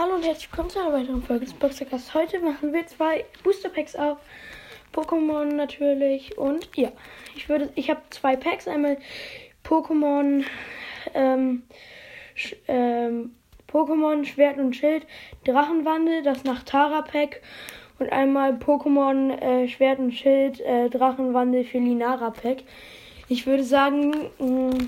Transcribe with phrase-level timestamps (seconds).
[0.00, 2.14] Hallo und herzlich willkommen zu einer weiteren Folge des Boxercast.
[2.14, 4.16] Heute machen wir zwei Booster Packs auf.
[4.94, 6.38] Pokémon natürlich.
[6.38, 6.90] Und ja,
[7.36, 8.66] ich würde, ich habe zwei Packs.
[8.66, 8.96] Einmal
[9.62, 10.42] Pokémon,
[11.12, 11.64] ähm,
[12.34, 13.34] Sch ähm,
[13.70, 15.06] Pokémon Schwert und Schild
[15.44, 17.42] Drachenwandel, das nach Tara Pack.
[17.98, 22.62] Und einmal Pokémon äh, Schwert und Schild äh, Drachenwandel für Linara Pack.
[23.28, 24.78] Ich würde sagen, mh,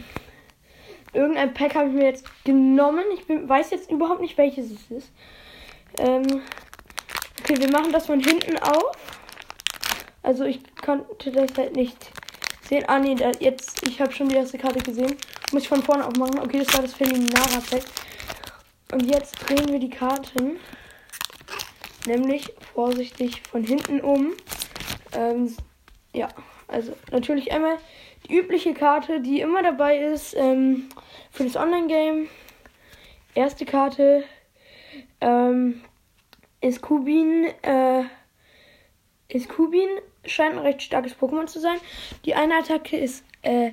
[1.13, 3.05] Irgendein Pack habe ich mir jetzt genommen.
[3.15, 5.13] Ich bin, weiß jetzt überhaupt nicht, welches es ist.
[5.99, 6.43] Ähm,
[7.41, 8.97] okay, wir machen das von hinten auf.
[10.23, 12.11] Also ich konnte das halt nicht
[12.69, 12.85] sehen.
[12.87, 15.17] Ah nee, da, jetzt, ich habe schon die erste Karte gesehen.
[15.53, 16.39] Muss ich von vorne aufmachen.
[16.39, 17.83] Okay, das war das Felinara Pack.
[18.93, 20.59] Und jetzt drehen wir die Karten.
[22.07, 24.33] Nämlich vorsichtig von hinten um.
[25.13, 25.55] Ähm,
[26.15, 26.29] ja,
[26.69, 27.79] also natürlich einmal
[28.29, 30.89] die übliche Karte, die immer dabei ist ähm,
[31.31, 32.29] für das Online-Game.
[33.35, 34.25] Erste Karte
[35.21, 35.83] ähm,
[36.61, 37.47] ist Kubin.
[37.63, 38.05] Äh,
[39.29, 39.89] ist Kubin.
[40.25, 41.79] Scheint ein recht starkes Pokémon zu sein.
[42.25, 43.73] Die eine Attacke ist äh,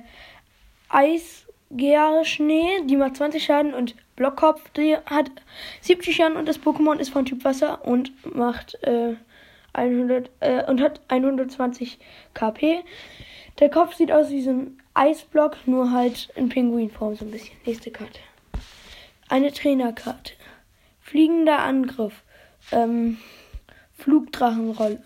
[0.88, 2.82] Eisgear Schnee.
[2.84, 3.74] Die macht 20 Schaden.
[3.74, 5.30] Und Blockkopf, die hat
[5.82, 6.36] 70 Schaden.
[6.36, 9.14] Und das Pokémon ist von Typ Wasser und macht äh,
[9.72, 11.98] 100 äh, und hat 120
[12.34, 12.82] KP.
[13.58, 17.56] Der Kopf sieht aus wie so ein Eisblock, nur halt in Pinguinform so ein bisschen.
[17.66, 18.20] Nächste Karte.
[19.28, 20.32] Eine Trainerkarte.
[21.00, 22.22] Fliegender Angriff.
[22.72, 23.18] Ähm,
[23.94, 25.02] Flugdrachenrolle.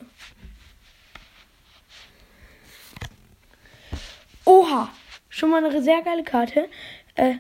[4.45, 4.91] Oha!
[5.29, 6.69] Schon mal eine sehr geile Karte.
[7.17, 7.37] Äh,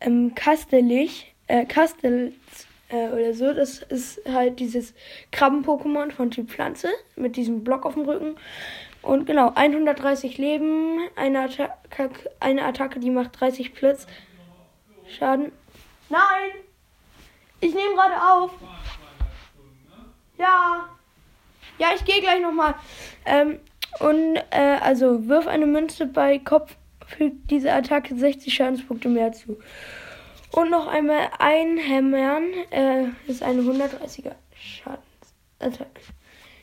[0.00, 1.34] ähm, Kastelich.
[1.46, 2.32] Äh, Kastels
[2.88, 3.52] äh, oder so.
[3.52, 4.94] Das ist halt dieses
[5.30, 8.36] Krabben-Pokémon von Typ Pflanze mit diesem Block auf dem Rücken.
[9.04, 14.06] Und genau, 130 Leben, eine Attacke, eine Attacke die macht 30 Blitz.
[15.06, 15.52] Schaden.
[16.08, 16.50] Nein!
[17.60, 18.50] Ich nehme gerade auf.
[20.38, 20.88] Ja.
[21.78, 22.74] Ja, ich gehe gleich nochmal.
[23.26, 23.60] Ähm,
[24.00, 26.74] und äh, also wirf eine Münze bei Kopf,
[27.06, 29.58] fügt diese Attacke 60 Schadenspunkte mehr zu.
[30.50, 32.44] Und noch einmal einhämmern.
[32.70, 36.00] Äh, ist eine 130er Schadensattacke.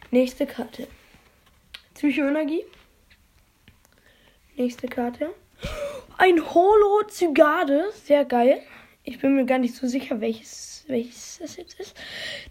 [0.10, 0.88] Nächste Karte.
[2.02, 2.66] Psychoenergie.
[4.56, 5.36] Nächste Karte.
[6.18, 7.92] Ein Holo Zygade.
[7.94, 8.60] Sehr geil.
[9.04, 11.96] Ich bin mir gar nicht so sicher, welches, welches das jetzt ist.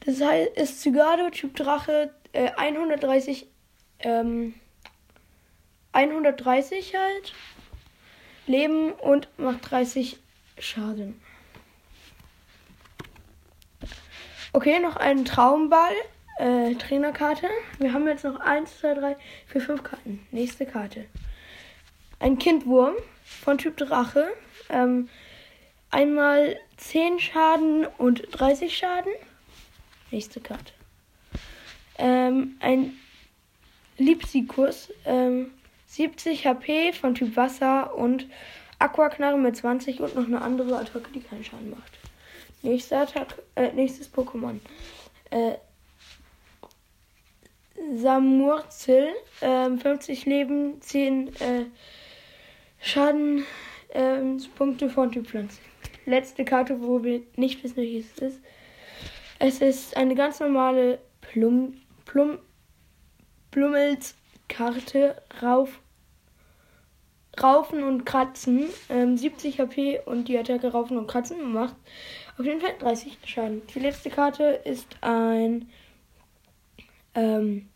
[0.06, 3.48] Das heißt, ist Zygade, Typ Drache, äh, 130,
[3.98, 4.54] ähm,
[5.90, 7.32] 130 halt.
[8.46, 10.20] Leben und macht 30
[10.60, 11.20] Schaden.
[14.52, 15.96] Okay, noch ein Traumball.
[16.40, 17.50] Äh, Trainerkarte.
[17.80, 19.16] Wir haben jetzt noch 1, 2, 3,
[19.48, 20.26] 4, 5 Karten.
[20.30, 21.04] Nächste Karte.
[22.18, 24.26] Ein Kindwurm von Typ Drache.
[24.70, 25.10] Ähm,
[25.90, 29.12] einmal 10 Schaden und 30 Schaden.
[30.10, 30.72] Nächste Karte.
[31.98, 32.94] Ähm, ein
[33.98, 34.90] Liebsikus.
[35.04, 35.50] Ähm,
[35.88, 38.26] 70 HP von Typ Wasser und
[38.78, 41.98] Aquaknarre mit 20 und noch eine andere Attacke, die keinen Schaden macht.
[42.62, 44.60] Nächster Attacke, äh, nächstes Pokémon.
[45.28, 45.56] Äh,
[48.00, 49.08] Samurzel,
[49.40, 51.66] äh, 50 Leben, 10 äh,
[52.80, 55.58] Schadenspunkte von Typ Pflanze.
[56.06, 58.40] Letzte Karte, wo wir nicht wissen, welches es ist.
[59.38, 61.74] Es ist eine ganz normale Plum,
[62.04, 62.38] Plum,
[63.50, 65.80] Plummelskarte rauf
[67.42, 68.66] Raufen und Kratzen.
[68.88, 71.76] Ähm, 70 HP und die Attacke Raufen und Kratzen macht
[72.38, 73.62] auf jeden Fall 30 Schaden.
[73.74, 75.70] Die letzte Karte ist ein
[77.14, 77.69] ähm,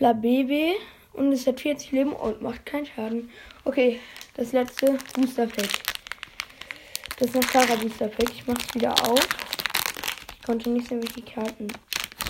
[0.00, 0.76] Flabebe
[1.12, 3.28] und es hat 40 Leben und macht keinen Schaden.
[3.66, 4.00] Okay,
[4.34, 5.68] das letzte Booster Pack.
[7.18, 8.30] Das ist das Tara Booster Pack.
[8.30, 9.28] Ich mache es wieder auf.
[10.32, 11.66] Ich konnte nicht sehen, welche Karten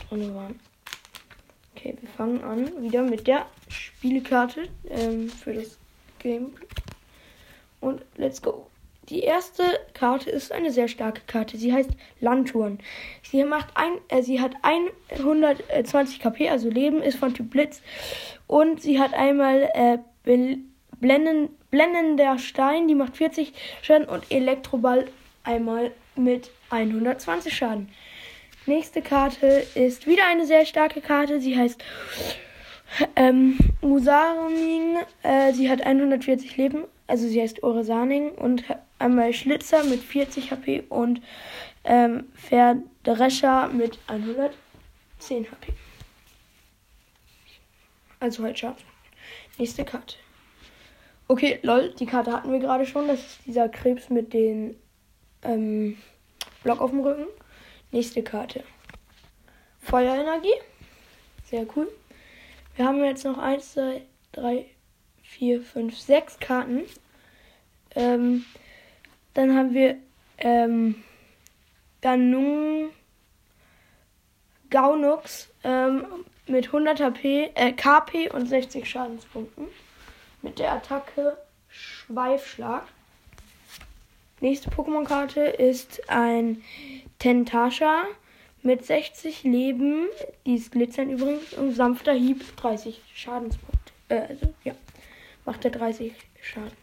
[0.08, 0.58] drin waren.
[1.76, 5.78] Okay, wir fangen an wieder mit der Spielekarte ähm, für das
[6.18, 6.66] Gameplay.
[7.80, 8.66] Und let's go.
[9.10, 11.56] Die erste Karte ist eine sehr starke Karte.
[11.56, 11.90] Sie heißt
[12.20, 12.78] Landtouren.
[13.22, 17.82] Sie macht ein, äh, sie hat 120 KP, also Leben ist von Typ Blitz.
[18.46, 19.98] Und sie hat einmal äh,
[21.00, 23.52] Blenden, blendender Stein, die macht 40
[23.82, 25.08] Schaden und Elektroball
[25.42, 27.88] einmal mit 120 Schaden.
[28.66, 31.40] Nächste Karte ist wieder eine sehr starke Karte.
[31.40, 31.82] Sie heißt
[33.16, 38.64] ähm, Musaring, äh, sie hat 140 Leben, also sie heißt Oresaning und
[39.00, 41.20] einmal Schlitzer mit 40 HP und
[41.84, 45.72] ähm, Verdrescher mit 110 HP.
[48.20, 48.76] Also halt scharf.
[49.58, 50.16] Nächste Karte.
[51.26, 53.08] Okay, lol, die Karte hatten wir gerade schon.
[53.08, 54.76] Das ist dieser Krebs mit den
[55.42, 55.96] ähm,
[56.62, 57.26] Block auf dem Rücken.
[57.92, 58.64] Nächste Karte.
[59.80, 60.54] Feuerenergie.
[61.44, 61.90] Sehr cool.
[62.76, 64.02] Wir haben jetzt noch 1, 2,
[64.32, 64.66] 3,
[65.22, 66.82] 4, 5, 6 Karten.
[67.94, 68.44] Ähm,
[69.40, 69.96] dann haben wir
[70.36, 71.02] ähm,
[72.02, 72.90] Ganung
[74.68, 76.04] Gaunux ähm,
[76.46, 79.68] mit 100 HP, äh, KP und 60 Schadenspunkten.
[80.42, 81.38] Mit der Attacke
[81.70, 82.84] Schweifschlag.
[84.40, 86.62] Nächste Pokémon-Karte ist ein
[87.18, 88.04] Tentasha
[88.62, 90.06] mit 60 Leben.
[90.44, 91.54] Die ist glitzern übrigens.
[91.54, 93.92] Und sanfter Hieb 30 Schadenspunkte.
[94.10, 94.74] Äh, also, ja.
[95.46, 96.79] Macht er 30 Schaden.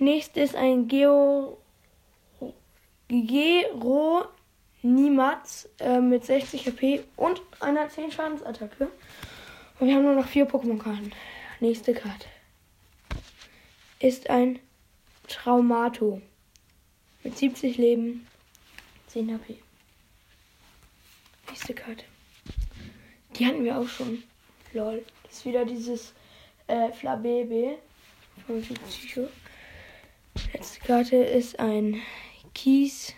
[0.00, 1.58] Nächstes ist ein Geo.
[3.08, 4.24] Gero
[4.82, 8.88] Niemals äh, mit 60 HP und einer 10 Schadensattacke.
[9.78, 11.12] Und wir haben nur noch vier Pokémon-Karten.
[11.60, 12.26] Nächste Karte
[13.98, 14.58] ist ein
[15.28, 16.22] Traumato
[17.22, 18.26] mit 70 Leben,
[19.08, 19.58] 10 HP.
[21.50, 22.04] Nächste Karte.
[23.36, 24.22] Die hatten wir auch schon.
[24.72, 25.04] Lol.
[25.24, 26.14] Das ist wieder dieses
[26.68, 27.76] äh, Flabebe
[28.46, 29.28] von Psycho.
[30.52, 32.00] Letzte Karte ist ein
[32.54, 33.14] Kies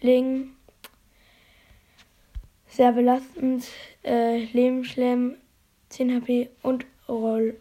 [0.00, 0.54] Ling.
[2.68, 3.66] Sehr belastend.
[4.04, 5.36] Äh, Lebensschlemm
[5.88, 7.58] 10 HP und Roll.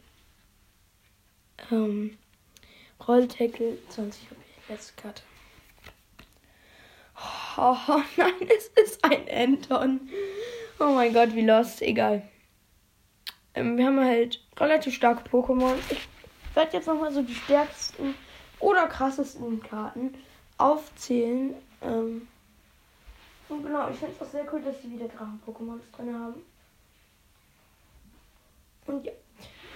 [1.71, 2.17] Ähm,
[3.07, 4.35] Rolltackle 20 HP.
[4.69, 5.21] Letzte Karte.
[7.57, 10.09] Oh, oh nein, es ist ein Anton.
[10.79, 11.81] Oh mein Gott, wie lost.
[11.81, 12.27] Egal.
[13.55, 15.75] Ähm, wir haben halt relativ starke Pokémon.
[15.89, 16.07] Ich
[16.57, 18.15] werde jetzt nochmal so die stärksten
[18.59, 20.15] oder krassesten Karten
[20.57, 21.53] aufzählen.
[21.81, 22.27] Ähm,
[23.47, 26.41] und genau, ich finde es auch sehr cool, dass sie wieder Drachen-Pokémon drin haben.
[28.87, 29.11] Und ja,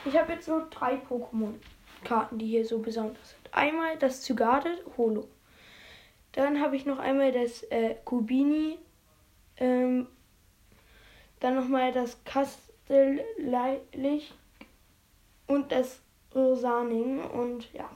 [0.05, 3.53] ich habe jetzt nur drei Pokémon-Karten, die hier so besonders sind.
[3.53, 5.27] Einmal das Zygarde Holo.
[6.31, 8.79] Dann habe ich noch einmal das äh, Kubini.
[9.57, 10.07] Ähm,
[11.39, 12.73] dann nochmal das Kastelllich
[15.47, 15.99] und das
[16.33, 17.21] Rosaning.
[17.23, 17.89] Und ja.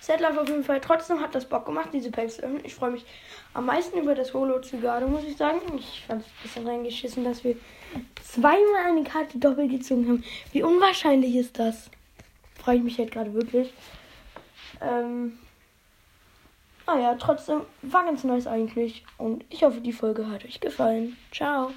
[0.00, 0.80] Setlife auf jeden Fall.
[0.80, 2.40] Trotzdem hat das Bock gemacht, diese Packs.
[2.62, 3.04] Ich freue mich
[3.52, 5.60] am meisten über das Holo Zygarde, muss ich sagen.
[5.76, 7.56] Ich fand es ein bisschen reingeschissen, dass wir
[8.24, 10.24] zweimal eine Karte doppelt gezogen haben.
[10.52, 11.90] Wie unwahrscheinlich ist das?
[12.54, 13.72] Freue ich mich halt gerade wirklich.
[14.80, 15.38] Ähm,
[16.86, 19.04] naja, trotzdem war ganz nice eigentlich.
[19.18, 21.18] Und ich hoffe, die Folge hat euch gefallen.
[21.32, 21.70] Ciao.